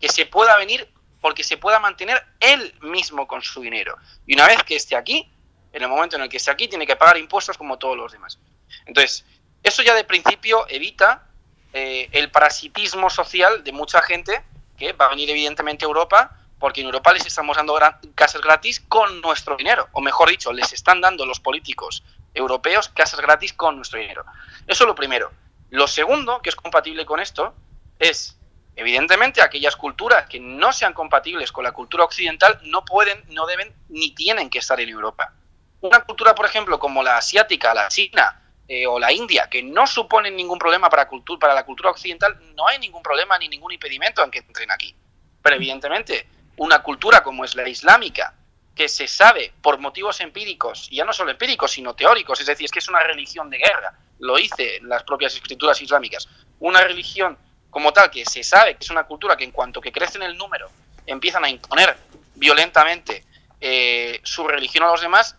que 0.00 0.08
se 0.08 0.26
pueda 0.26 0.56
venir 0.56 0.88
porque 1.20 1.42
se 1.42 1.56
pueda 1.56 1.80
mantener 1.80 2.24
él 2.38 2.74
mismo 2.80 3.26
con 3.26 3.42
su 3.42 3.60
dinero. 3.60 3.96
Y 4.26 4.34
una 4.34 4.46
vez 4.46 4.62
que 4.62 4.76
esté 4.76 4.94
aquí, 4.94 5.28
en 5.72 5.82
el 5.82 5.88
momento 5.88 6.16
en 6.16 6.22
el 6.22 6.28
que 6.28 6.36
esté 6.36 6.50
aquí, 6.50 6.68
tiene 6.68 6.86
que 6.86 6.96
pagar 6.96 7.18
impuestos 7.18 7.58
como 7.58 7.78
todos 7.78 7.96
los 7.96 8.12
demás. 8.12 8.38
Entonces, 8.86 9.24
eso 9.62 9.82
ya 9.82 9.94
de 9.94 10.04
principio 10.04 10.66
evita 10.68 11.26
eh, 11.72 12.08
el 12.12 12.30
parasitismo 12.30 13.10
social 13.10 13.64
de 13.64 13.72
mucha 13.72 14.00
gente 14.02 14.44
que 14.76 14.92
va 14.92 15.06
a 15.06 15.08
venir 15.10 15.28
evidentemente 15.30 15.84
a 15.84 15.88
Europa 15.88 16.37
porque 16.58 16.80
en 16.80 16.86
Europa 16.86 17.12
les 17.12 17.26
estamos 17.26 17.56
dando 17.56 17.78
casas 18.14 18.40
gratis 18.42 18.80
con 18.80 19.20
nuestro 19.20 19.56
dinero, 19.56 19.88
o 19.92 20.00
mejor 20.00 20.28
dicho, 20.30 20.52
les 20.52 20.72
están 20.72 21.00
dando 21.00 21.24
los 21.26 21.40
políticos 21.40 22.04
europeos 22.34 22.88
casas 22.88 23.20
gratis 23.20 23.52
con 23.52 23.76
nuestro 23.76 23.98
dinero. 23.98 24.24
Eso 24.66 24.84
es 24.84 24.88
lo 24.88 24.94
primero. 24.94 25.30
Lo 25.70 25.86
segundo, 25.86 26.40
que 26.40 26.50
es 26.50 26.56
compatible 26.56 27.04
con 27.06 27.20
esto, 27.20 27.54
es, 27.98 28.38
evidentemente, 28.76 29.42
aquellas 29.42 29.76
culturas 29.76 30.28
que 30.28 30.40
no 30.40 30.72
sean 30.72 30.92
compatibles 30.92 31.52
con 31.52 31.64
la 31.64 31.72
cultura 31.72 32.04
occidental 32.04 32.60
no 32.64 32.84
pueden, 32.84 33.24
no 33.28 33.46
deben, 33.46 33.74
ni 33.88 34.14
tienen 34.14 34.50
que 34.50 34.58
estar 34.58 34.80
en 34.80 34.88
Europa 34.88 35.34
una 35.80 36.00
cultura, 36.00 36.34
por 36.34 36.46
ejemplo, 36.46 36.78
como 36.78 37.02
la 37.02 37.18
asiática, 37.18 37.74
la 37.74 37.88
china 37.88 38.42
eh, 38.66 38.86
o 38.86 38.98
la 38.98 39.12
india, 39.12 39.48
que 39.48 39.62
no 39.62 39.86
suponen 39.86 40.36
ningún 40.36 40.58
problema 40.58 40.90
para, 40.90 41.08
para 41.40 41.54
la 41.54 41.64
cultura 41.64 41.90
occidental, 41.90 42.38
no 42.54 42.66
hay 42.66 42.78
ningún 42.78 43.02
problema 43.02 43.38
ni 43.38 43.48
ningún 43.48 43.72
impedimento 43.72 44.24
en 44.24 44.30
que 44.30 44.40
entren 44.40 44.70
aquí. 44.70 44.94
Pero 45.40 45.56
evidentemente, 45.56 46.26
una 46.58 46.82
cultura 46.82 47.22
como 47.22 47.44
es 47.44 47.54
la 47.54 47.68
islámica, 47.68 48.34
que 48.74 48.88
se 48.88 49.08
sabe 49.08 49.52
por 49.60 49.78
motivos 49.78 50.20
empíricos, 50.20 50.86
y 50.90 50.96
ya 50.96 51.04
no 51.04 51.12
solo 51.12 51.32
empíricos, 51.32 51.72
sino 51.72 51.94
teóricos, 51.94 52.40
es 52.40 52.46
decir, 52.46 52.66
es 52.66 52.70
que 52.70 52.78
es 52.78 52.88
una 52.88 53.02
religión 53.02 53.50
de 53.50 53.58
guerra, 53.58 53.92
lo 54.20 54.38
hice 54.38 54.76
en 54.76 54.88
las 54.88 55.02
propias 55.02 55.34
escrituras 55.34 55.80
islámicas, 55.82 56.28
una 56.60 56.80
religión 56.80 57.36
como 57.70 57.92
tal 57.92 58.10
que 58.10 58.24
se 58.24 58.42
sabe 58.42 58.76
que 58.76 58.84
es 58.84 58.90
una 58.90 59.04
cultura 59.04 59.36
que 59.36 59.44
en 59.44 59.50
cuanto 59.50 59.80
que 59.80 59.92
crece 59.92 60.18
en 60.18 60.24
el 60.24 60.36
número 60.36 60.70
empiezan 61.06 61.44
a 61.44 61.48
imponer 61.48 61.96
violentamente 62.34 63.24
eh, 63.60 64.20
su 64.22 64.46
religión 64.46 64.84
a 64.84 64.88
los 64.88 65.00
demás, 65.00 65.36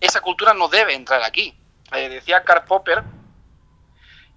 esa 0.00 0.20
cultura 0.20 0.54
no 0.54 0.68
debe 0.68 0.94
entrar 0.94 1.22
aquí. 1.22 1.54
Eh, 1.92 2.08
decía 2.08 2.44
Karl 2.44 2.64
Popper, 2.64 3.02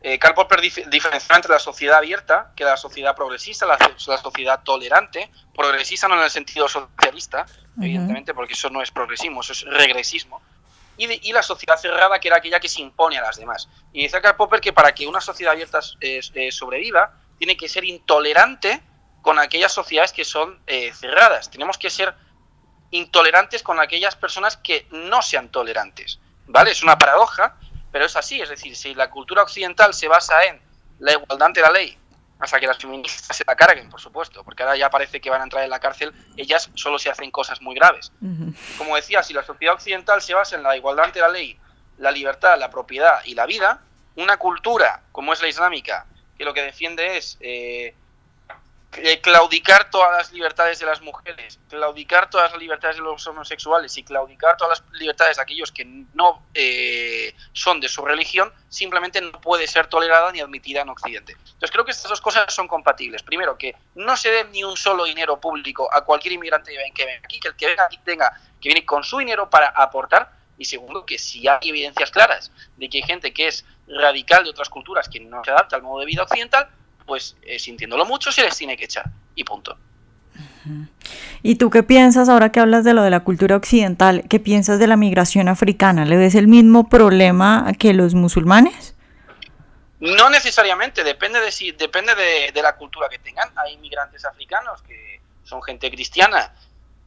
eh, 0.04 0.18
Karl 0.18 0.34
Popper 0.34 0.62
diferencia 0.62 1.36
entre 1.36 1.52
la 1.52 1.60
sociedad 1.60 1.98
abierta, 1.98 2.52
que 2.56 2.64
la 2.64 2.76
sociedad 2.76 3.16
progresista, 3.16 3.66
la, 3.66 3.78
sociedad 3.98 4.64
tolerante, 4.64 5.32
progresista 5.54 6.08
no 6.08 6.16
en 6.16 6.24
el 6.24 6.32
sentido 6.32 6.68
socialista, 6.68 7.46
evidentemente, 7.80 8.34
porque 8.34 8.54
eso 8.54 8.70
no 8.70 8.82
es 8.82 8.90
progresismo, 8.90 9.42
eso 9.42 9.54
es 9.54 9.62
regresismo, 9.64 10.42
y, 10.98 11.32
la 11.32 11.44
sociedad 11.44 11.78
cerrada, 11.78 12.20
que 12.20 12.28
era 12.28 12.38
aquella 12.38 12.60
que 12.60 12.68
se 12.68 12.82
impone 12.82 13.18
a 13.18 13.22
las 13.22 13.38
demás. 13.38 13.70
Y 13.94 14.04
dice 14.04 14.22
Karl 14.22 14.36
Popper 14.36 14.60
que 14.60 14.74
para 14.74 14.94
que 14.94 15.08
una 15.08 15.22
sociedad 15.22 15.54
abierta 15.54 15.80
sobreviva, 16.52 17.14
tiene 17.38 17.58
que 17.58 17.70
ser 17.70 17.86
intolerante 17.86 18.82
con 19.22 19.40
aquellas 19.40 19.72
sociedades 19.72 20.14
que 20.14 20.26
son 20.26 20.60
cerradas. 20.94 21.50
Tenemos 21.50 21.78
que 21.78 21.90
ser 21.90 22.14
intolerantes 22.92 23.64
con 23.64 23.80
aquellas 23.80 24.16
personas 24.16 24.58
que 24.58 24.88
no 24.92 25.22
sean 25.22 25.50
tolerantes. 25.50 26.20
¿Vale? 26.48 26.72
Es 26.72 26.84
una 26.84 26.98
paradoja, 26.98 27.56
pero 27.92 28.06
es 28.06 28.16
así. 28.16 28.42
Es 28.42 28.50
decir, 28.50 28.76
si 28.76 28.94
la 28.94 29.10
cultura 29.10 29.44
occidental 29.44 29.94
se 29.94 30.08
basa 30.08 30.44
en 30.46 30.62
la 31.00 31.14
igualdad 31.14 31.48
ante 31.48 31.62
la 31.62 31.72
ley, 31.72 31.98
hasta 32.40 32.60
que 32.60 32.66
las 32.66 32.78
feministas 32.78 33.38
se 33.38 33.44
la 33.46 33.56
carguen, 33.56 33.90
por 33.90 34.02
supuesto, 34.02 34.44
porque 34.44 34.64
ahora 34.64 34.76
ya 34.76 34.90
parece 34.90 35.22
que 35.22 35.30
van 35.30 35.42
a 35.42 35.44
entrar 35.44 35.64
en 35.64 35.70
la 35.70 35.80
cárcel, 35.80 36.12
ellas 36.38 36.72
solo 36.74 36.98
se 36.98 37.10
hacen 37.10 37.30
cosas 37.30 37.62
muy 37.62 37.76
graves. 37.76 38.12
Como 38.78 38.96
decía, 38.96 39.22
si 39.22 39.34
la 39.34 39.44
sociedad 39.44 39.76
occidental 39.76 40.22
se 40.22 40.34
basa 40.34 40.56
en 40.56 40.64
la 40.64 40.76
igualdad 40.76 41.06
ante 41.06 41.20
la 41.20 41.30
ley, 41.30 41.60
la 42.00 42.12
libertad, 42.12 42.58
la 42.58 42.72
propiedad 42.72 43.22
y 43.26 43.36
la 43.36 43.46
vida, 43.46 43.82
una 44.16 44.38
cultura 44.38 45.04
como 45.12 45.34
es 45.34 45.42
la 45.42 45.50
islámica, 45.50 46.08
que 46.36 46.44
lo 46.44 46.54
que 46.54 46.64
defiende 46.64 47.18
es 47.18 47.38
eh, 47.42 47.88
eh, 47.88 47.96
claudicar 49.22 49.90
todas 49.90 50.12
las 50.18 50.32
libertades 50.34 50.80
de 50.80 50.86
las 50.86 51.02
mujeres, 51.02 51.60
claudicar 51.70 52.30
todas 52.30 52.52
las 52.52 52.60
libertades 52.60 52.98
de 52.98 53.02
los 53.02 53.26
homosexuales 53.26 53.98
y 53.98 54.04
claudicar 54.04 54.58
todas 54.58 54.82
las 54.82 55.00
libertades 55.00 55.38
de 55.38 55.44
aquellos 55.44 55.72
que 55.72 55.86
no 55.86 56.46
eh, 56.54 57.34
son 57.54 57.80
de 57.80 57.88
su 57.88 58.04
religión, 58.04 58.54
simplemente 58.68 59.22
no 59.22 59.32
puede 59.40 59.66
ser 59.68 59.88
tolerada 59.88 60.32
ni 60.34 60.42
admitida 60.42 60.82
en 60.82 60.90
Occidente. 60.90 61.34
Entonces 61.34 61.72
creo 61.72 61.86
que 61.86 61.92
estas 61.92 62.10
dos 62.10 62.20
cosas 62.20 62.54
son 62.54 62.68
compatibles. 62.68 63.24
Primero, 63.24 63.58
que 63.58 63.76
no 63.96 64.18
se 64.18 64.30
dé 64.30 64.44
ni 64.46 64.64
un 64.64 64.76
solo 64.76 65.06
dinero 65.06 65.40
público 65.40 65.90
a 65.94 66.04
cualquier 66.04 66.34
inmigrante 66.34 66.74
que 66.94 67.06
venga 67.06 67.22
aquí, 67.24 67.40
que 67.40 67.48
el 67.48 67.56
que 67.56 67.68
venga 67.68 67.86
aquí 67.86 67.98
tenga 68.04 68.42
que 68.60 68.70
venir 68.70 68.86
con 68.86 69.04
su 69.04 69.20
dinero 69.20 69.50
para 69.50 69.70
aportar. 69.70 70.42
Y 70.58 70.66
segundo, 70.66 71.06
que 71.06 71.18
si 71.18 71.48
hay 71.48 71.70
evidencias 71.70 72.12
claras 72.12 72.52
de 72.76 72.90
que 72.90 72.98
hay 72.98 73.04
gente 73.04 73.34
que 73.34 73.48
es 73.48 73.66
radical 73.88 74.44
de 74.44 74.52
otras 74.52 74.70
culturas 74.70 75.10
que 75.10 75.20
no 75.20 75.44
se 75.44 75.50
adapta 75.50 75.78
al 75.78 75.82
modo 75.82 76.02
de 76.02 76.06
vida 76.06 76.24
occidental, 76.24 76.70
pues 77.12 77.36
eh, 77.42 77.60
sintiéndolo 77.60 78.06
mucho 78.06 78.32
se 78.32 78.42
les 78.42 78.56
tiene 78.56 78.78
que 78.78 78.86
echar 78.86 79.04
y 79.36 79.44
punto. 79.44 79.78
¿Y 81.44 81.56
tú 81.56 81.70
qué 81.70 81.84
piensas 81.84 82.30
ahora 82.30 82.54
que 82.54 82.62
hablas 82.62 82.86
de 82.86 82.94
lo 82.94 83.04
de 83.04 83.10
la 83.10 83.20
cultura 83.20 83.58
occidental? 83.58 84.24
¿Qué 84.30 84.40
piensas 84.40 84.80
de 84.80 84.88
la 84.88 84.96
migración 84.96 85.50
africana? 85.50 86.06
¿Le 86.06 86.16
ves 86.16 86.36
el 86.36 86.48
mismo 86.48 86.88
problema 86.88 87.74
que 87.78 87.92
los 87.92 88.14
musulmanes? 88.14 88.96
No 90.00 90.30
necesariamente, 90.30 91.04
depende 91.04 91.42
de 91.42 91.52
si 91.52 91.74
depende 91.74 92.16
de, 92.16 92.54
de 92.54 92.62
la 92.62 92.78
cultura 92.78 93.10
que 93.10 93.20
tengan. 93.20 93.50
Hay 93.58 93.74
inmigrantes 93.74 94.24
africanos 94.24 94.82
que 94.84 95.20
son 95.44 95.62
gente 95.62 95.92
cristiana, 95.92 96.56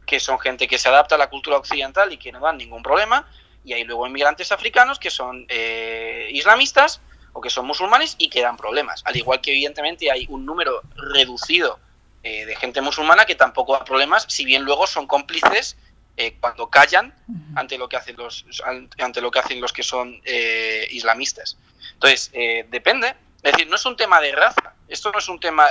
que 0.05 0.21
son 0.21 0.39
gente 0.39 0.69
que 0.69 0.77
se 0.77 0.91
adapta 0.91 1.15
a 1.15 1.19
la 1.19 1.31
cultura 1.31 1.57
occidental 1.57 2.13
y 2.13 2.19
que 2.19 2.31
no 2.31 2.41
dan 2.41 2.59
ningún 2.59 2.83
problema. 2.83 3.27
Y 3.65 3.73
hay 3.73 3.85
luego 3.85 4.07
inmigrantes 4.07 4.53
africanos 4.53 4.99
que 4.99 5.09
son 5.09 5.47
eh, 5.49 6.29
islamistas 6.31 7.01
o 7.35 7.41
que 7.41 7.51
son 7.51 7.67
musulmanes 7.67 8.15
y 8.17 8.31
que 8.31 8.41
dan 8.41 8.57
problemas. 8.57 9.03
Al 9.05 9.17
igual 9.17 9.41
que 9.41 9.51
evidentemente 9.51 10.11
hay 10.11 10.27
un 10.31 10.47
número 10.47 10.83
reducido 10.97 11.79
eh, 12.23 12.47
de 12.47 12.57
gente 12.57 12.81
musulmana 12.81 13.27
que 13.27 13.35
tampoco 13.35 13.75
da 13.75 13.85
problemas, 13.85 14.25
si 14.29 14.47
bien 14.47 14.63
luego 14.63 14.87
son 14.87 15.07
cómplices 15.07 15.77
eh, 16.17 16.37
cuando 16.41 16.71
callan 16.71 17.13
ante 17.57 17.77
lo 17.77 17.89
que 17.89 17.97
hacen 17.97 18.17
los 18.17 18.47
ante 18.99 19.21
lo 19.21 19.33
que 19.33 19.41
hacen 19.41 19.61
los 19.61 19.73
que 19.73 19.83
son 19.83 20.23
eh, 20.25 20.87
islamistas. 20.93 21.59
Entonces 21.93 22.31
depende, 22.71 23.15
es 23.43 23.53
decir, 23.53 23.69
no 23.69 23.77
es 23.77 23.85
un 23.85 23.97
tema 23.97 24.21
de 24.21 24.33
raza. 24.33 24.75
Esto 24.89 25.11
no 25.11 25.19
es 25.19 25.29
un 25.29 25.41
tema, 25.41 25.67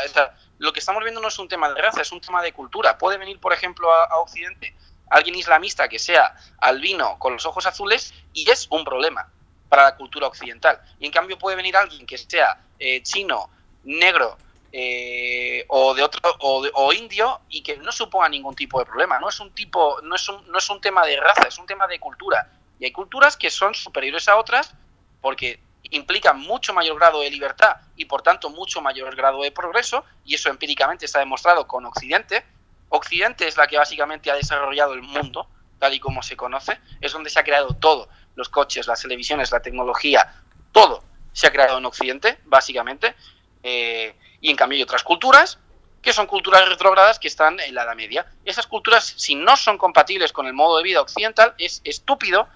lo 0.57 0.73
que 0.73 0.79
estamos 0.79 1.01
viendo 1.03 1.21
no 1.21 1.29
es 1.29 1.39
un 1.39 1.47
tema 1.47 1.69
de 1.69 1.81
raza, 1.81 2.01
es 2.01 2.11
un 2.11 2.19
tema 2.19 2.41
de 2.41 2.51
cultura. 2.51 2.97
Puede 2.97 3.17
venir, 3.17 3.39
por 3.39 3.53
ejemplo, 3.53 3.91
a 3.91 4.19
Occidente 4.19 4.75
alguien 5.09 5.35
islamista 5.35 5.87
que 5.87 5.99
sea 5.99 6.35
albino 6.57 7.17
con 7.19 7.33
los 7.33 7.45
ojos 7.45 7.65
azules 7.67 8.13
y 8.33 8.49
es 8.49 8.67
un 8.69 8.83
problema 8.83 9.31
para 9.73 9.85
la 9.85 9.95
cultura 9.95 10.27
occidental. 10.27 10.79
Y 10.99 11.07
en 11.07 11.11
cambio 11.11 11.35
puede 11.35 11.55
venir 11.55 11.75
alguien 11.75 12.05
que 12.05 12.15
sea 12.15 12.61
eh, 12.77 13.01
chino, 13.01 13.49
negro 13.85 14.37
eh, 14.71 15.65
o 15.67 15.95
de 15.95 16.03
otro 16.03 16.21
o, 16.41 16.93
indio 16.93 17.41
y 17.49 17.63
que 17.63 17.77
no 17.77 17.91
suponga 17.91 18.29
ningún 18.29 18.53
tipo 18.53 18.77
de 18.77 18.85
problema. 18.85 19.17
No 19.19 19.29
es 19.29 19.39
un 19.39 19.49
tipo, 19.49 19.99
no 20.03 20.15
es 20.15 20.29
un, 20.29 20.47
no 20.51 20.59
es 20.59 20.69
un 20.69 20.79
tema 20.79 21.03
de 21.07 21.19
raza, 21.19 21.47
es 21.47 21.57
un 21.57 21.65
tema 21.65 21.87
de 21.87 21.99
cultura. 21.99 22.51
Y 22.79 22.85
hay 22.85 22.91
culturas 22.91 23.35
que 23.35 23.49
son 23.49 23.73
superiores 23.73 24.27
a 24.27 24.37
otras 24.37 24.75
porque 25.21 25.59
implican 25.89 26.39
mucho 26.39 26.71
mayor 26.75 26.99
grado 26.99 27.21
de 27.21 27.31
libertad 27.31 27.77
y 27.95 28.05
por 28.05 28.21
tanto 28.21 28.51
mucho 28.51 28.79
mayor 28.79 29.15
grado 29.15 29.41
de 29.41 29.51
progreso 29.51 30.05
y 30.23 30.35
eso 30.35 30.51
empíricamente 30.51 31.07
está 31.07 31.17
demostrado 31.17 31.65
con 31.65 31.83
Occidente. 31.87 32.45
Occidente 32.89 33.47
es 33.47 33.57
la 33.57 33.65
que 33.65 33.79
básicamente 33.79 34.29
ha 34.29 34.35
desarrollado 34.35 34.93
el 34.93 35.01
mundo 35.01 35.47
tal 35.79 35.95
y 35.95 35.99
como 35.99 36.21
se 36.21 36.37
conoce, 36.37 36.79
es 37.01 37.11
donde 37.11 37.31
se 37.31 37.39
ha 37.39 37.43
creado 37.43 37.73
todo 37.73 38.07
los 38.35 38.49
coches, 38.49 38.87
las 38.87 39.01
televisiones, 39.01 39.51
la 39.51 39.61
tecnología, 39.61 40.41
todo 40.71 41.03
se 41.31 41.47
ha 41.47 41.51
creado 41.51 41.77
en 41.77 41.85
Occidente, 41.85 42.39
básicamente, 42.45 43.15
eh, 43.63 44.15
y 44.41 44.49
en 44.49 44.55
cambio 44.55 44.77
hay 44.77 44.83
otras 44.83 45.03
culturas 45.03 45.57
que 46.03 46.11
son 46.11 46.27
culturas 46.27 46.67
retrogradas 46.67 47.17
que 47.17 47.29
están 47.29 47.59
en 47.61 47.73
la 47.73 47.83
Edad 47.83 47.95
Media. 47.95 48.25
Esas 48.43 48.67
culturas, 48.67 49.13
si 49.15 49.35
no 49.35 49.55
son 49.55 49.77
compatibles 49.77 50.33
con 50.33 50.47
el 50.47 50.53
modo 50.53 50.77
de 50.77 50.83
vida 50.83 51.01
occidental, 51.01 51.55
es 51.57 51.81
estúpido 51.85 52.47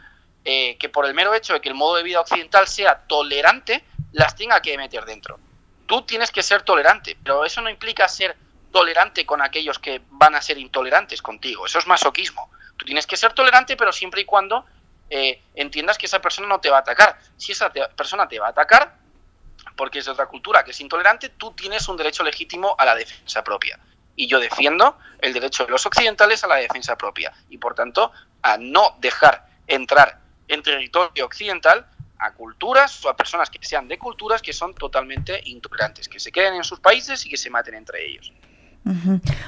eh, 0.43 0.77
que 0.77 0.89
por 0.89 1.05
el 1.05 1.13
mero 1.13 1.34
hecho 1.34 1.53
de 1.53 1.62
que 1.62 1.69
el 1.69 1.75
modo 1.75 1.96
de 1.96 2.03
vida 2.03 2.19
occidental 2.19 2.67
sea 2.67 3.07
tolerante, 3.07 3.86
las 4.12 4.36
tenga 4.36 4.62
que 4.62 4.77
meter 4.77 5.05
dentro. 5.05 5.39
Tú 5.86 6.01
tienes 6.01 6.29
que 6.31 6.43
ser 6.43 6.63
tolerante, 6.63 7.17
pero 7.24 7.46
eso 7.46 7.62
no 7.62 7.69
implica 7.69 8.07
ser 8.10 8.36
tolerante 8.72 9.25
con 9.25 9.41
aquellos 9.41 9.79
que 9.79 10.01
van 10.10 10.36
a 10.36 10.41
ser 10.41 10.57
intolerantes 10.57 11.22
contigo. 11.22 11.65
Eso 11.65 11.79
es 11.79 11.88
masoquismo. 11.88 12.51
Tú 12.75 12.86
tienes 12.86 13.07
que 13.07 13.15
ser 13.15 13.31
tolerante, 13.31 13.77
pero 13.77 13.93
siempre 13.93 14.22
y 14.22 14.25
cuando 14.25 14.65
eh, 15.10 15.42
entiendas 15.56 15.98
que 15.98 16.06
esa 16.06 16.22
persona 16.22 16.48
no 16.48 16.60
te 16.60 16.70
va 16.70 16.78
a 16.78 16.82
atacar. 16.82 17.20
Si 17.38 17.52
esa 17.52 17.70
persona 17.70 18.28
te 18.28 18.40
va 18.40 18.48
a 18.48 18.50
atacar, 18.50 18.98
porque 19.76 20.00
es 20.00 20.06
de 20.06 20.12
otra 20.12 20.26
cultura 20.28 20.64
que 20.64 20.72
es 20.72 20.82
intolerante, 20.82 21.30
tú 21.30 21.52
tienes 21.52 21.88
un 21.88 21.98
derecho 21.98 22.24
legítimo 22.24 22.76
a 22.78 22.86
la 22.86 22.96
defensa 22.96 23.44
propia. 23.44 23.80
Y 24.16 24.28
yo 24.28 24.40
defiendo 24.40 24.98
el 25.20 25.34
derecho 25.34 25.66
de 25.66 25.72
los 25.72 25.86
occidentales 25.86 26.44
a 26.44 26.48
la 26.48 26.56
defensa 26.56 26.98
propia. 26.98 27.32
Y 27.50 27.58
por 27.58 27.76
tanto, 27.76 28.12
a 28.42 28.58
no 28.58 28.98
dejar 29.00 29.48
entrar 29.68 30.20
en 30.48 30.64
territorio 30.64 31.26
occidental 31.26 31.86
a 32.20 32.34
culturas 32.34 33.06
o 33.06 33.10
a 33.10 33.16
personas 33.16 33.50
que 33.50 33.60
sean 33.62 33.88
de 33.88 34.00
culturas 34.00 34.42
que 34.42 34.54
son 34.54 34.74
totalmente 34.74 35.40
intolerantes, 35.46 36.10
que 36.10 36.20
se 36.20 36.32
queden 36.32 36.56
en 36.56 36.64
sus 36.64 36.80
países 36.80 37.26
y 37.26 37.30
que 37.30 37.38
se 37.38 37.50
maten 37.50 37.76
entre 37.76 38.06
ellos. 38.06 38.34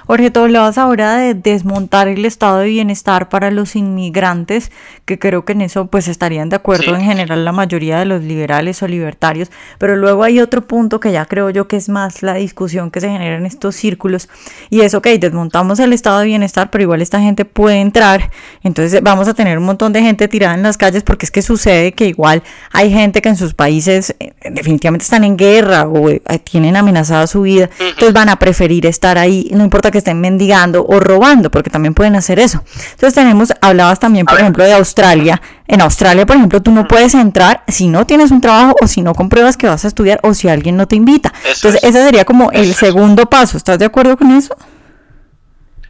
Jorge, 0.05 0.31
tú 0.31 0.41
hablabas 0.41 0.77
ahora 0.77 1.15
de 1.17 1.33
desmontar 1.33 2.07
el 2.07 2.25
estado 2.25 2.59
de 2.59 2.67
bienestar 2.67 3.29
para 3.29 3.51
los 3.51 3.75
inmigrantes, 3.75 4.71
que 5.05 5.19
creo 5.19 5.45
que 5.45 5.53
en 5.53 5.61
eso 5.61 5.87
pues 5.87 6.07
estarían 6.07 6.49
de 6.49 6.55
acuerdo 6.55 6.95
en 6.95 7.01
general 7.01 7.45
la 7.45 7.51
mayoría 7.51 7.99
de 7.99 8.05
los 8.05 8.23
liberales 8.23 8.81
o 8.83 8.87
libertarios, 8.87 9.49
pero 9.77 9.95
luego 9.95 10.23
hay 10.23 10.39
otro 10.39 10.67
punto 10.67 10.99
que 10.99 11.11
ya 11.11 11.25
creo 11.25 11.49
yo 11.49 11.67
que 11.67 11.77
es 11.77 11.89
más 11.89 12.23
la 12.23 12.33
discusión 12.33 12.91
que 12.91 13.01
se 13.01 13.09
genera 13.09 13.37
en 13.37 13.45
estos 13.45 13.75
círculos 13.75 14.29
y 14.69 14.81
es, 14.81 14.93
ok, 14.93 15.07
desmontamos 15.19 15.79
el 15.79 15.93
estado 15.93 16.19
de 16.19 16.25
bienestar, 16.25 16.69
pero 16.69 16.83
igual 16.83 17.01
esta 17.01 17.19
gente 17.19 17.45
puede 17.45 17.79
entrar, 17.79 18.31
entonces 18.63 19.01
vamos 19.01 19.27
a 19.27 19.33
tener 19.33 19.57
un 19.57 19.65
montón 19.65 19.93
de 19.93 20.01
gente 20.01 20.27
tirada 20.27 20.55
en 20.55 20.63
las 20.63 20.77
calles 20.77 21.03
porque 21.03 21.25
es 21.25 21.31
que 21.31 21.41
sucede 21.41 21.93
que 21.93 22.07
igual 22.07 22.43
hay 22.71 22.91
gente 22.91 23.21
que 23.21 23.29
en 23.29 23.37
sus 23.37 23.53
países 23.53 24.15
eh, 24.19 24.33
definitivamente 24.51 25.03
están 25.03 25.23
en 25.23 25.37
guerra 25.37 25.87
o 25.87 26.09
eh, 26.09 26.21
tienen 26.43 26.75
amenazada 26.75 27.27
su 27.27 27.41
vida, 27.41 27.69
entonces 27.79 28.13
van 28.13 28.29
a 28.29 28.37
preferir 28.37 28.85
estar 28.85 29.17
ahí 29.17 29.28
no 29.51 29.63
importa 29.63 29.91
que 29.91 29.97
estén 29.99 30.19
mendigando 30.21 30.85
o 30.85 30.99
robando, 30.99 31.49
porque 31.51 31.69
también 31.69 31.93
pueden 31.93 32.15
hacer 32.15 32.39
eso. 32.39 32.63
Entonces 32.91 33.13
tenemos, 33.13 33.53
hablabas 33.61 33.99
también, 33.99 34.25
por 34.25 34.39
ejemplo, 34.39 34.63
de 34.63 34.73
Australia. 34.73 35.41
En 35.67 35.81
Australia, 35.81 36.25
por 36.25 36.35
ejemplo, 36.35 36.61
tú 36.61 36.71
no 36.71 36.87
puedes 36.87 37.13
entrar 37.13 37.63
si 37.67 37.87
no 37.87 38.05
tienes 38.05 38.31
un 38.31 38.41
trabajo 38.41 38.75
o 38.81 38.87
si 38.87 39.01
no 39.01 39.13
compruebas 39.13 39.57
que 39.57 39.67
vas 39.67 39.85
a 39.85 39.87
estudiar 39.87 40.19
o 40.23 40.33
si 40.33 40.49
alguien 40.49 40.77
no 40.77 40.87
te 40.87 40.95
invita. 40.95 41.33
Entonces, 41.43 41.83
ese 41.83 42.03
sería 42.03 42.25
como 42.25 42.51
el 42.51 42.73
segundo 42.73 43.27
paso. 43.27 43.57
¿Estás 43.57 43.79
de 43.79 43.85
acuerdo 43.85 44.17
con 44.17 44.31
eso? 44.31 44.55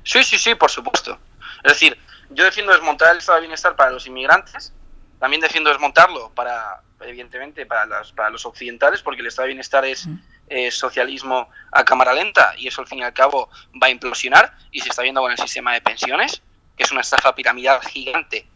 Sí, 0.03 0.23
sí, 0.23 0.37
sí, 0.37 0.55
por 0.55 0.71
supuesto. 0.71 1.17
Es 1.63 1.73
decir, 1.73 1.97
yo 2.31 2.43
defiendo 2.43 2.71
desmontar 2.73 3.11
el 3.11 3.19
estado 3.19 3.37
de 3.37 3.41
bienestar 3.41 3.75
para 3.75 3.91
los 3.91 4.05
inmigrantes, 4.07 4.73
también 5.19 5.41
defiendo 5.41 5.69
desmontarlo 5.69 6.31
para, 6.33 6.81
evidentemente, 7.01 7.65
para, 7.65 7.85
las, 7.85 8.11
para 8.11 8.29
los 8.29 8.45
occidentales, 8.45 9.01
porque 9.01 9.21
el 9.21 9.27
estado 9.27 9.45
de 9.45 9.53
bienestar 9.53 9.85
es... 9.85 10.07
Eh, 10.51 10.71
socialismo 10.71 11.47
a 11.71 11.85
cámara 11.85 12.11
lenta 12.11 12.55
y 12.57 12.67
eso 12.67 12.81
al 12.81 12.87
fin 12.87 12.97
y 12.97 13.03
al 13.03 13.13
cabo 13.13 13.51
va 13.81 13.85
a 13.85 13.89
implosionar. 13.91 14.57
Y 14.71 14.79
se 14.79 14.89
está 14.89 15.03
viendo 15.03 15.21
con 15.21 15.31
el 15.31 15.37
sistema 15.37 15.73
de 15.73 15.81
pensiones, 15.81 16.41
que 16.75 16.83
es 16.83 16.91
una 16.91 17.01
estafa 17.01 17.35
piramidal 17.35 17.79
gigante 17.81 18.47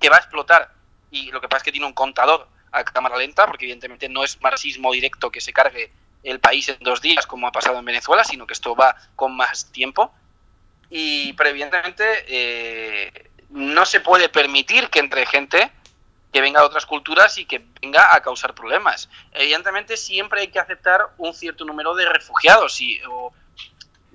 que 0.00 0.08
va 0.08 0.16
a 0.16 0.18
explotar. 0.18 0.72
Y 1.12 1.30
lo 1.30 1.40
que 1.40 1.48
pasa 1.48 1.58
es 1.58 1.62
que 1.62 1.70
tiene 1.70 1.86
un 1.86 1.92
contador 1.92 2.48
a 2.72 2.82
cámara 2.82 3.16
lenta, 3.16 3.46
porque 3.46 3.66
evidentemente 3.66 4.08
no 4.08 4.24
es 4.24 4.40
marxismo 4.40 4.90
directo 4.92 5.30
que 5.30 5.40
se 5.40 5.52
cargue 5.52 5.92
el 6.24 6.40
país 6.40 6.68
en 6.68 6.78
dos 6.80 7.00
días 7.00 7.26
como 7.26 7.46
ha 7.46 7.52
pasado 7.52 7.78
en 7.78 7.84
Venezuela, 7.84 8.24
sino 8.24 8.46
que 8.46 8.54
esto 8.54 8.74
va 8.74 8.96
con 9.14 9.36
más 9.36 9.70
tiempo. 9.70 10.12
y 10.90 11.32
pero 11.34 11.50
evidentemente 11.50 12.04
eh, 12.26 13.30
no 13.50 13.86
se 13.86 14.00
puede 14.00 14.28
permitir 14.28 14.88
que 14.88 14.98
entre 14.98 15.24
gente 15.26 15.70
que 16.32 16.40
venga 16.40 16.60
de 16.60 16.66
otras 16.66 16.86
culturas 16.86 17.36
y 17.38 17.44
que 17.44 17.62
venga 17.80 18.14
a 18.14 18.22
causar 18.22 18.54
problemas. 18.54 19.08
Evidentemente 19.32 19.96
siempre 19.96 20.40
hay 20.40 20.48
que 20.48 20.58
aceptar 20.58 21.10
un 21.18 21.34
cierto 21.34 21.64
número 21.64 21.94
de 21.94 22.06
refugiados 22.06 22.80
y, 22.80 23.00
o, 23.08 23.32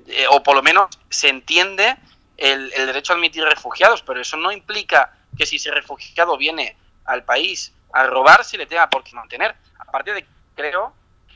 eh, 0.08 0.26
por 0.44 0.56
lo 0.56 0.64
menos 0.64 0.90
se 1.10 1.30
entiende 1.30 1.96
el, 2.38 2.70
derecho 2.72 3.14
a 3.14 3.16
admitir 3.16 3.44
refugiados, 3.44 4.02
pero 4.02 4.20
eso 4.20 4.36
no 4.36 4.52
implica 4.52 5.14
que 5.38 5.46
si 5.46 5.58
ese 5.58 5.70
refugiado 5.70 6.38
viene 6.38 6.76
al 7.06 7.24
país 7.24 7.72
a 7.94 8.04
robar 8.06 8.44
se 8.44 8.58
le 8.58 8.66
tenga 8.66 8.90
por 8.90 9.04
qué 9.04 9.16
mantener. 9.16 9.56
Aparte 9.78 10.14
de, 10.14 10.26
creo, 10.56 10.94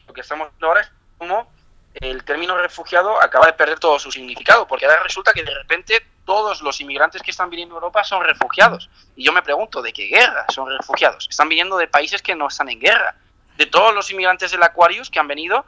lo 0.08 0.14
que 0.14 0.22
estamos 0.22 0.50
viendo 0.50 0.68
ahora 0.68 0.82
es 0.82 0.92
como 1.18 1.52
el 1.94 2.24
término 2.24 2.58
refugiado 2.58 3.22
acaba 3.22 3.46
de 3.46 3.54
perder 3.54 3.80
todo 3.80 4.00
su 4.00 4.12
significado, 4.12 4.68
porque 4.68 4.86
ahora 4.86 5.04
resulta 5.04 5.34
que 5.34 5.44
de 5.44 5.54
repente 5.54 6.06
todos 6.32 6.62
los 6.62 6.80
inmigrantes 6.80 7.22
que 7.22 7.32
están 7.32 7.50
viniendo 7.50 7.76
a 7.76 7.80
Europa 7.80 8.06
son 8.06 8.24
refugiados. 8.24 8.90
Y 9.18 9.26
yo 9.26 9.34
me 9.34 9.42
pregunto, 9.42 9.82
¿de 9.82 9.92
qué 9.92 10.06
guerra 10.06 10.46
son 10.48 10.70
refugiados? 10.70 11.28
Están 11.30 11.50
viniendo 11.50 11.76
de 11.78 11.90
países 11.90 12.22
que 12.22 12.36
no 12.36 12.48
están 12.48 12.70
en 12.70 12.80
guerra. 12.80 13.18
De 13.58 13.66
todos 13.66 13.94
los 13.94 14.10
inmigrantes 14.12 14.50
del 14.50 14.64
Aquarius 14.64 15.10
que 15.10 15.20
han 15.20 15.28
venido, 15.28 15.66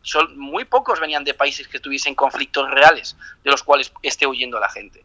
son, 0.00 0.38
muy 0.38 0.64
pocos 0.64 0.98
venían 0.98 1.24
de 1.24 1.34
países 1.34 1.68
que 1.68 1.78
tuviesen 1.78 2.14
conflictos 2.14 2.70
reales, 2.70 3.18
de 3.44 3.50
los 3.50 3.62
cuales 3.62 3.92
esté 4.00 4.26
huyendo 4.26 4.58
la 4.58 4.70
gente. 4.70 5.04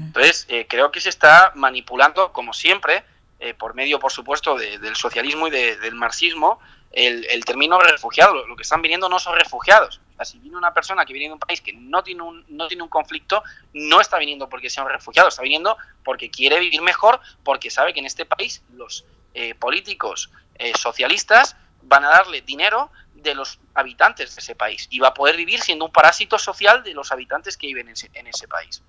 Entonces, 0.00 0.44
eh, 0.48 0.66
creo 0.68 0.90
que 0.90 1.00
se 1.00 1.10
está 1.10 1.52
manipulando, 1.54 2.32
como 2.32 2.52
siempre, 2.52 3.04
eh, 3.38 3.54
por 3.54 3.74
medio, 3.74 4.00
por 4.00 4.10
supuesto, 4.10 4.58
de, 4.58 4.78
del 4.78 4.96
socialismo 4.96 5.46
y 5.46 5.52
de, 5.52 5.76
del 5.76 5.94
marxismo, 5.94 6.58
el, 6.90 7.26
el, 7.26 7.44
término 7.44 7.78
refugiado. 7.78 8.34
Lo, 8.34 8.48
lo, 8.48 8.56
que 8.56 8.64
están 8.64 8.82
viniendo 8.82 9.08
no 9.08 9.20
son 9.20 9.36
refugiados. 9.36 10.00
O 10.16 10.24
sea, 10.24 10.24
si 10.24 10.38
viene 10.38 10.56
una 10.56 10.72
persona 10.72 11.04
que 11.04 11.12
viene 11.12 11.28
de 11.28 11.34
un 11.34 11.38
país 11.38 11.60
que 11.60 11.74
no 11.74 12.02
tiene 12.02 12.22
un, 12.22 12.44
no 12.48 12.68
tiene 12.68 12.82
un 12.82 12.88
conflicto, 12.88 13.42
no 13.74 14.00
está 14.00 14.18
viniendo 14.18 14.48
porque 14.48 14.70
sea 14.70 14.82
un 14.82 14.90
refugiado, 14.90 15.28
está 15.28 15.42
viniendo 15.42 15.76
porque 16.02 16.30
quiere 16.30 16.58
vivir 16.58 16.80
mejor, 16.80 17.20
porque 17.44 17.70
sabe 17.70 17.92
que 17.92 18.00
en 18.00 18.06
este 18.06 18.24
país 18.24 18.62
los 18.72 19.04
eh, 19.34 19.54
políticos 19.54 20.30
eh, 20.54 20.72
socialistas 20.78 21.56
van 21.82 22.04
a 22.04 22.08
darle 22.08 22.40
dinero 22.40 22.90
de 23.14 23.34
los 23.34 23.60
habitantes 23.74 24.34
de 24.34 24.40
ese 24.40 24.54
país 24.54 24.88
y 24.90 25.00
va 25.00 25.08
a 25.08 25.14
poder 25.14 25.36
vivir 25.36 25.60
siendo 25.60 25.84
un 25.84 25.92
parásito 25.92 26.38
social 26.38 26.82
de 26.82 26.94
los 26.94 27.12
habitantes 27.12 27.56
que 27.58 27.66
viven 27.66 27.88
en 27.88 27.92
ese, 27.92 28.10
en 28.14 28.26
ese 28.26 28.48
país. 28.48 28.82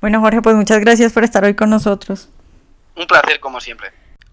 Bueno, 0.00 0.20
Jorge, 0.20 0.42
pues 0.42 0.56
muchas 0.56 0.80
gracias 0.80 1.12
por 1.12 1.24
estar 1.24 1.44
hoy 1.44 1.54
con 1.54 1.70
nosotros. 1.70 2.28
Un 2.96 3.06
placer, 3.06 3.40
como 3.40 3.60
siempre. 3.60 3.92